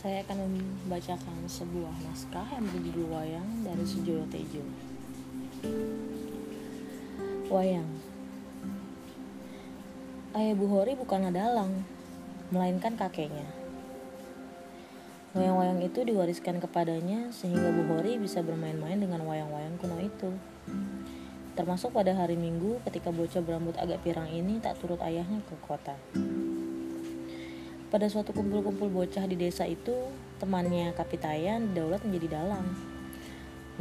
[0.00, 4.64] saya akan membacakan sebuah naskah yang berjudul Wayang dari Sujoyo Tejo.
[7.52, 7.84] Wayang
[10.32, 11.84] Ayah Bu Hori bukanlah dalang,
[12.48, 13.44] melainkan kakeknya.
[15.36, 20.32] Wayang-wayang itu diwariskan kepadanya sehingga Bu Hori bisa bermain-main dengan wayang-wayang kuno itu.
[21.52, 25.92] Termasuk pada hari Minggu ketika bocah berambut agak pirang ini tak turut ayahnya ke kota.
[27.90, 32.62] Pada suatu kumpul-kumpul bocah di desa itu, temannya Kapitayan didaulat menjadi dalang.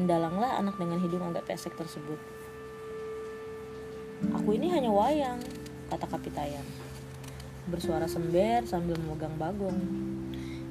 [0.02, 2.18] Mendalanglah anak dengan hidung agak pesek tersebut.
[4.34, 5.38] Aku ini hanya wayang,
[5.94, 6.66] kata Kapitayan.
[7.70, 9.78] Bersuara sember sambil memegang bagong.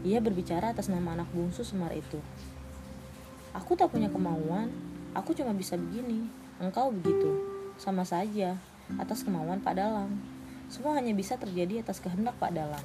[0.02, 2.18] Ia berbicara atas nama anak bungsu Semar itu.
[3.54, 4.66] Aku tak punya kemauan,
[5.14, 6.26] aku cuma bisa begini.
[6.58, 7.38] Engkau begitu,
[7.78, 8.58] sama saja,
[8.98, 10.10] atas kemauan Pak Dalang.
[10.66, 12.82] Semua hanya bisa terjadi atas kehendak Pak Dalang.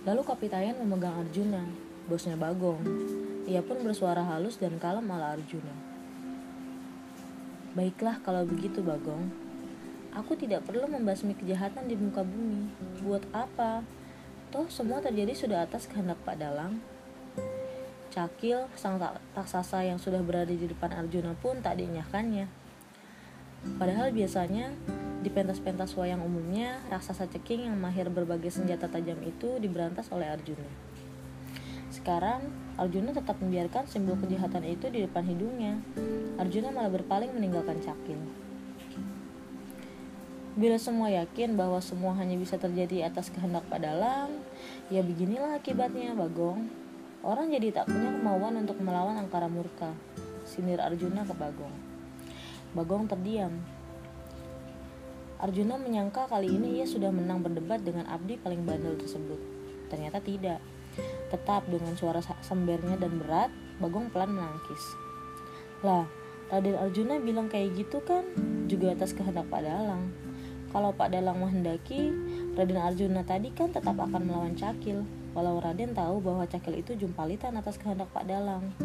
[0.00, 1.64] Lalu Kapitayan memegang Arjuna,
[2.08, 2.80] bosnya Bagong.
[3.44, 5.76] Ia pun bersuara halus dan kalem ala Arjuna.
[7.76, 9.28] Baiklah kalau begitu Bagong.
[10.16, 12.66] Aku tidak perlu membasmi kejahatan di muka bumi.
[13.04, 13.86] Buat apa?
[14.50, 16.82] Toh semua terjadi sudah atas kehendak Pak Dalang.
[18.10, 18.98] Cakil, sang
[19.38, 22.50] raksasa yang sudah berada di depan Arjuna pun tak dinyahkannya.
[23.60, 24.72] Padahal biasanya
[25.20, 30.64] di pentas-pentas wayang umumnya, raksasa ceking yang mahir berbagai senjata tajam itu diberantas oleh Arjuna.
[31.92, 32.40] Sekarang,
[32.80, 35.76] Arjuna tetap membiarkan simbol kejahatan itu di depan hidungnya.
[36.40, 38.16] Arjuna malah berpaling meninggalkan Cakil.
[40.56, 44.40] Bila semua yakin bahwa semua hanya bisa terjadi atas kehendak Padalang,
[44.88, 46.72] ya beginilah akibatnya, Bagong.
[47.20, 49.92] Orang jadi tak punya kemauan untuk melawan angkara murka.
[50.48, 51.89] Sinir Arjuna ke Bagong.
[52.70, 53.50] Bagong terdiam,
[55.40, 59.40] Arjuna menyangka kali ini ia sudah menang berdebat dengan abdi paling bandel tersebut.
[59.88, 60.60] Ternyata tidak.
[61.32, 63.48] Tetap dengan suara sembernya dan berat,
[63.80, 64.84] Bagong pelan menangkis.
[65.80, 66.04] Lah,
[66.52, 68.20] Raden Arjuna bilang kayak gitu kan
[68.68, 70.12] juga atas kehendak Pak Dalang.
[70.68, 72.12] Kalau Pak Dalang menghendaki,
[72.52, 77.56] Raden Arjuna tadi kan tetap akan melawan Cakil, walau Raden tahu bahwa Cakil itu jumpalitan
[77.56, 78.76] atas kehendak Pak Dalang.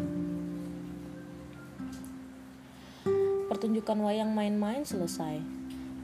[3.56, 5.40] Pertunjukan wayang main-main selesai.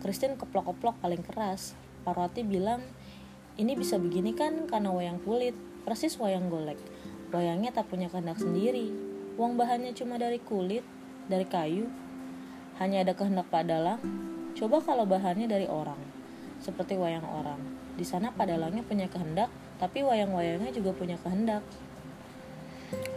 [0.01, 1.77] Christine keplok-keplok paling keras.
[2.01, 2.81] Parwati bilang,
[3.61, 5.53] ini bisa begini kan karena wayang kulit,
[5.85, 6.81] persis wayang golek.
[7.29, 8.89] Wayangnya tak punya kehendak sendiri.
[9.37, 10.81] Uang bahannya cuma dari kulit,
[11.29, 11.93] dari kayu.
[12.81, 14.01] Hanya ada kehendak padalang.
[14.57, 16.01] Coba kalau bahannya dari orang,
[16.57, 17.61] seperti wayang orang.
[18.01, 21.61] Di sana padalangnya punya kehendak, tapi wayang-wayangnya juga punya kehendak.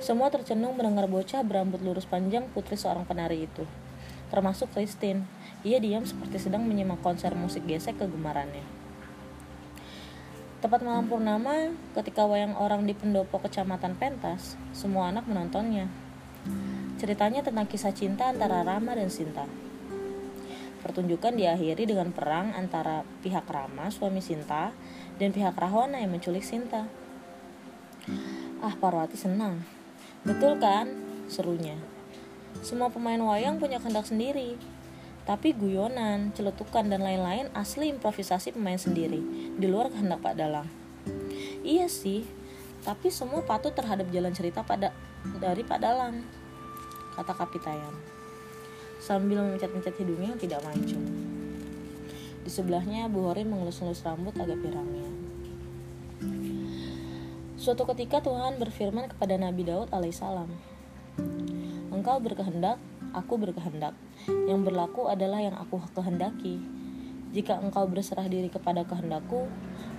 [0.03, 3.63] Semua tercenung mendengar bocah berambut lurus panjang putri seorang penari itu,
[4.29, 5.25] termasuk Christine
[5.65, 8.61] ia diam seperti sedang menyimak konser musik gesek kegemarannya.
[10.61, 15.85] Tepat malam purnama, ketika wayang orang di pendopo kecamatan Pentas, semua anak menontonnya.
[16.97, 19.45] Ceritanya tentang kisah cinta antara Rama dan Sinta.
[20.81, 24.73] Pertunjukan diakhiri dengan perang antara pihak Rama, suami Sinta,
[25.21, 26.89] dan pihak Rahwana yang menculik Sinta.
[28.61, 29.65] Ah, Parwati senang.
[30.25, 30.89] Betul kan?
[31.29, 31.94] Serunya.
[32.65, 34.57] Semua pemain wayang punya kehendak sendiri,
[35.29, 39.21] tapi guyonan, celetukan, dan lain-lain asli improvisasi pemain sendiri,
[39.53, 40.65] di luar kehendak Pak Dalang.
[41.61, 42.25] Iya sih,
[42.81, 44.89] tapi semua patut terhadap jalan cerita pada
[45.37, 46.25] dari Pak Dalang,
[47.13, 47.93] kata Kapitayan.
[48.97, 51.05] Sambil mencet-mencet hidungnya yang tidak mancung.
[52.41, 55.05] Di sebelahnya, Bu Hori mengelus-elus rambut agak pirangnya.
[57.61, 60.49] Suatu ketika Tuhan berfirman kepada Nabi Daud alaihissalam,
[62.05, 62.77] Engkau berkehendak
[63.17, 63.97] aku berkehendak.
[64.29, 66.61] Yang berlaku adalah yang aku kehendaki.
[67.33, 69.49] Jika engkau berserah diri kepada kehendakku,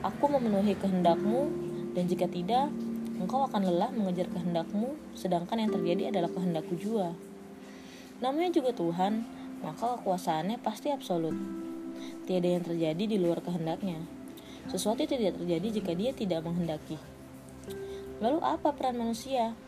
[0.06, 1.50] aku memenuhi kehendakmu,
[1.98, 2.70] dan jika tidak,
[3.18, 7.10] engkau akan lelah mengejar kehendakmu, sedangkan yang terjadi adalah kehendakku juga.
[8.22, 9.26] Namanya juga Tuhan,
[9.66, 11.34] maka kekuasaannya pasti absolut.
[12.22, 13.98] Tiada yang terjadi di luar kehendaknya.
[14.70, 17.02] Sesuatu tidak terjadi jika dia tidak menghendaki.
[18.22, 19.58] Lalu apa peran manusia?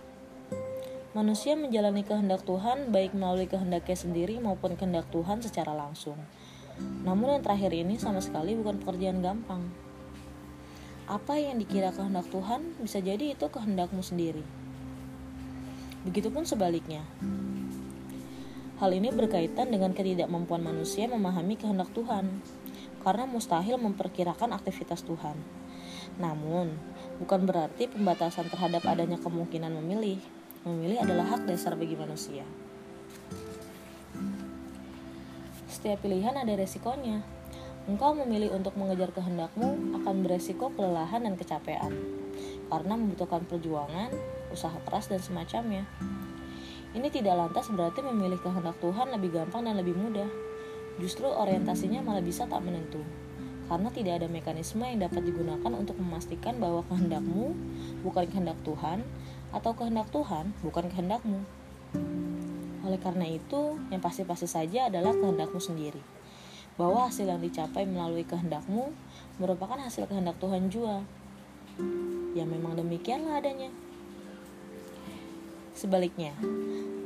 [1.16, 6.20] Manusia menjalani kehendak Tuhan baik melalui kehendaknya sendiri maupun kehendak Tuhan secara langsung.
[7.00, 9.72] Namun yang terakhir ini sama sekali bukan pekerjaan gampang.
[11.08, 14.44] Apa yang dikira kehendak Tuhan bisa jadi itu kehendakmu sendiri.
[16.04, 17.00] Begitupun sebaliknya.
[18.76, 22.44] Hal ini berkaitan dengan ketidakmampuan manusia memahami kehendak Tuhan,
[23.00, 25.40] karena mustahil memperkirakan aktivitas Tuhan.
[26.20, 26.76] Namun,
[27.16, 30.20] bukan berarti pembatasan terhadap adanya kemungkinan memilih
[30.66, 32.42] Memilih adalah hak dasar bagi manusia.
[35.70, 37.22] Setiap pilihan ada resikonya.
[37.86, 41.94] Engkau memilih untuk mengejar kehendakmu akan beresiko kelelahan dan kecapean,
[42.68, 44.10] karena membutuhkan perjuangan,
[44.50, 45.86] usaha keras, dan semacamnya.
[46.92, 50.28] Ini tidak lantas berarti memilih kehendak Tuhan lebih gampang dan lebih mudah.
[50.98, 53.00] Justru orientasinya malah bisa tak menentu
[53.68, 57.52] karena tidak ada mekanisme yang dapat digunakan untuk memastikan bahwa kehendakmu
[58.00, 59.04] bukan kehendak Tuhan
[59.50, 61.40] atau kehendak Tuhan bukan kehendakmu.
[62.88, 66.00] Oleh karena itu, yang pasti-pasti saja adalah kehendakmu sendiri.
[66.80, 68.94] Bahwa hasil yang dicapai melalui kehendakmu
[69.36, 71.04] merupakan hasil kehendak Tuhan jua.
[72.32, 73.68] Ya memang demikianlah adanya.
[75.76, 76.34] Sebaliknya,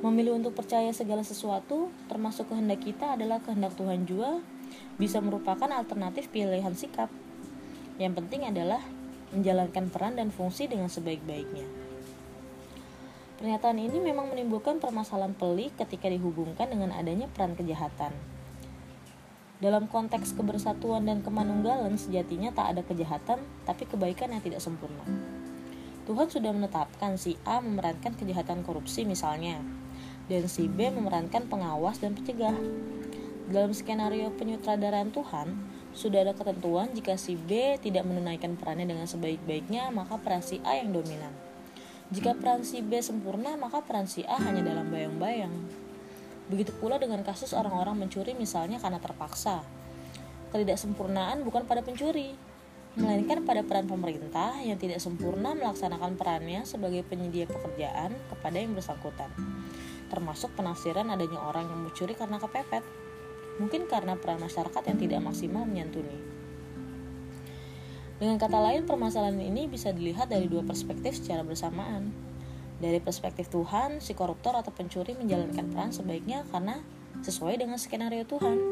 [0.00, 4.40] memilih untuk percaya segala sesuatu, termasuk kehendak kita adalah kehendak Tuhan jua,
[4.96, 7.12] bisa merupakan alternatif pilihan sikap.
[8.00, 8.80] Yang penting adalah
[9.36, 11.81] menjalankan peran dan fungsi dengan sebaik-baiknya.
[13.42, 18.14] Pernyataan ini memang menimbulkan permasalahan pelik ketika dihubungkan dengan adanya peran kejahatan.
[19.58, 25.02] Dalam konteks kebersatuan dan kemanunggalan sejatinya tak ada kejahatan, tapi kebaikan yang tidak sempurna.
[26.06, 29.58] Tuhan sudah menetapkan si A memerankan kejahatan korupsi misalnya,
[30.30, 32.54] dan si B memerankan pengawas dan pencegah.
[33.50, 35.50] Dalam skenario penyutradaraan Tuhan,
[35.90, 40.78] sudah ada ketentuan jika si B tidak menunaikan perannya dengan sebaik-baiknya, maka peran si A
[40.78, 41.41] yang dominan.
[42.12, 45.52] Jika peran si B sempurna, maka peran si A hanya dalam bayang-bayang.
[46.52, 49.64] Begitu pula dengan kasus orang-orang mencuri misalnya karena terpaksa.
[50.52, 52.36] Ketidaksempurnaan bukan pada pencuri,
[53.00, 59.32] melainkan pada peran pemerintah yang tidak sempurna melaksanakan perannya sebagai penyedia pekerjaan kepada yang bersangkutan,
[60.12, 62.84] termasuk penafsiran adanya orang yang mencuri karena kepepet
[63.56, 66.41] mungkin karena peran masyarakat yang tidak maksimal menyantuni.
[68.22, 72.14] Dengan kata lain, permasalahan ini bisa dilihat dari dua perspektif secara bersamaan.
[72.78, 76.78] Dari perspektif Tuhan, si koruptor atau pencuri menjalankan peran sebaiknya karena
[77.26, 78.62] sesuai dengan skenario Tuhan.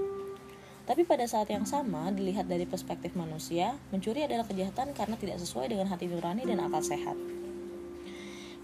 [0.86, 5.66] Tapi pada saat yang sama, dilihat dari perspektif manusia, mencuri adalah kejahatan karena tidak sesuai
[5.66, 7.18] dengan hati nurani dan akal sehat.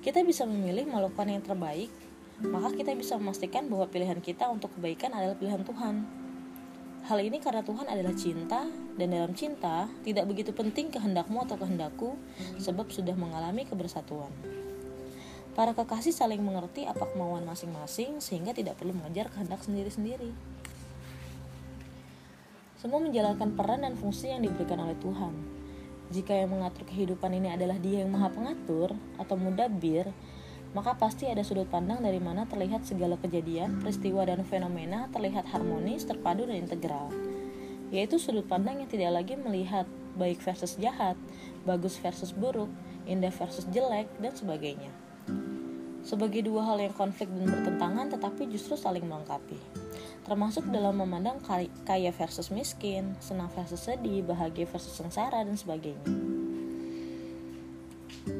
[0.06, 1.90] Kita bisa memilih melakukan yang terbaik
[2.36, 6.04] maka kita bisa memastikan bahwa pilihan kita untuk kebaikan adalah pilihan Tuhan.
[7.06, 8.66] Hal ini karena Tuhan adalah cinta,
[8.98, 12.18] dan dalam cinta tidak begitu penting kehendakmu atau kehendakku,
[12.58, 14.34] sebab sudah mengalami kebersatuan.
[15.54, 20.34] Para kekasih saling mengerti apa kemauan masing-masing, sehingga tidak perlu mengejar kehendak sendiri-sendiri.
[22.82, 25.34] Semua menjalankan peran dan fungsi yang diberikan oleh Tuhan.
[26.10, 30.10] Jika yang mengatur kehidupan ini adalah Dia yang Maha Pengatur atau Mudabir,
[30.76, 36.04] maka pasti ada sudut pandang dari mana terlihat segala kejadian, peristiwa, dan fenomena terlihat harmonis,
[36.04, 37.08] terpadu, dan integral.
[37.88, 39.88] Yaitu sudut pandang yang tidak lagi melihat
[40.20, 41.16] baik versus jahat,
[41.64, 42.68] bagus versus buruk,
[43.08, 44.92] indah versus jelek, dan sebagainya.
[46.04, 49.56] Sebagai dua hal yang konflik dan bertentangan tetapi justru saling melengkapi.
[50.28, 51.40] Termasuk dalam memandang
[51.88, 56.35] kaya versus miskin, senang versus sedih, bahagia versus sengsara, dan sebagainya.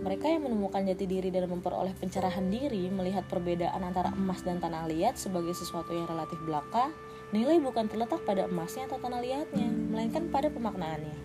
[0.07, 4.87] Mereka yang menemukan jati diri dan memperoleh pencerahan diri melihat perbedaan antara emas dan tanah
[4.87, 6.95] liat sebagai sesuatu yang relatif belaka,
[7.35, 11.19] nilai bukan terletak pada emasnya atau tanah liatnya, melainkan pada pemaknaannya.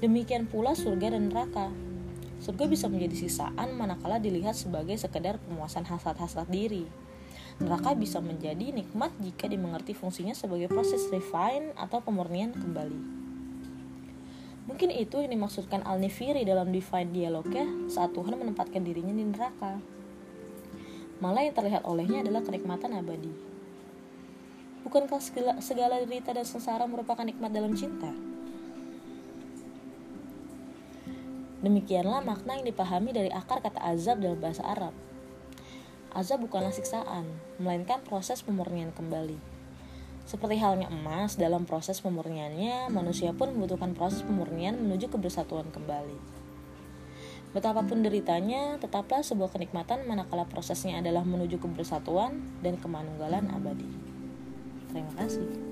[0.00, 1.68] Demikian pula surga dan neraka.
[2.40, 6.88] Surga bisa menjadi sisaan manakala dilihat sebagai sekedar pemuasan hasrat-hasrat diri.
[7.60, 13.27] Neraka bisa menjadi nikmat jika dimengerti fungsinya sebagai proses refine atau pemurnian kembali.
[14.68, 19.80] Mungkin itu yang dimaksudkan Al-Nifiri dalam Divine Dialognya saat Tuhan menempatkan dirinya di neraka.
[21.24, 23.32] Malah yang terlihat olehnya adalah kenikmatan abadi.
[24.84, 28.12] Bukankah segala, segala derita dan sengsara merupakan nikmat dalam cinta?
[31.58, 34.94] Demikianlah makna yang dipahami dari akar kata azab dalam bahasa Arab.
[36.14, 37.26] Azab bukanlah siksaan,
[37.58, 39.57] melainkan proses pemurnian kembali.
[40.28, 46.20] Seperti halnya emas, dalam proses pemurniannya, manusia pun membutuhkan proses pemurnian menuju kebersatuan kembali.
[47.56, 53.88] Betapapun deritanya, tetaplah sebuah kenikmatan manakala prosesnya adalah menuju kebersatuan dan kemanunggalan abadi.
[54.92, 55.67] Terima kasih.